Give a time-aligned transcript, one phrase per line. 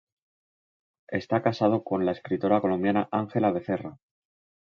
[1.09, 3.99] Está casado con la escritora colombiana Ángela Becerra.